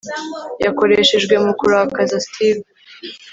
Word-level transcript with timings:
yakoreshejwe 0.65 1.35
mu 1.45 1.51
kurakaza 1.59 2.15
steve 2.25 2.65